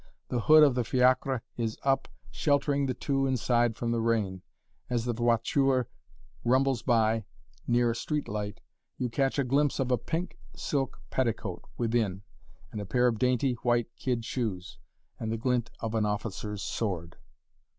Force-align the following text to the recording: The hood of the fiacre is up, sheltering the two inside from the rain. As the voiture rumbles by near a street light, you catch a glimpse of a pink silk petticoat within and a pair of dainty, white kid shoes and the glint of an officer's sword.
The 0.29 0.39
hood 0.39 0.63
of 0.63 0.73
the 0.73 0.83
fiacre 0.83 1.43
is 1.57 1.77
up, 1.83 2.07
sheltering 2.31 2.87
the 2.87 2.95
two 2.95 3.27
inside 3.27 3.75
from 3.75 3.91
the 3.91 4.01
rain. 4.01 4.41
As 4.89 5.05
the 5.05 5.13
voiture 5.13 5.87
rumbles 6.43 6.81
by 6.81 7.23
near 7.67 7.91
a 7.91 7.95
street 7.95 8.27
light, 8.27 8.61
you 8.97 9.09
catch 9.09 9.37
a 9.37 9.43
glimpse 9.43 9.79
of 9.79 9.91
a 9.91 9.99
pink 9.99 10.39
silk 10.55 10.99
petticoat 11.11 11.65
within 11.77 12.23
and 12.71 12.81
a 12.81 12.85
pair 12.87 13.05
of 13.05 13.19
dainty, 13.19 13.53
white 13.61 13.95
kid 13.95 14.25
shoes 14.25 14.79
and 15.19 15.31
the 15.31 15.37
glint 15.37 15.69
of 15.81 15.93
an 15.93 16.07
officer's 16.07 16.63
sword. 16.63 17.17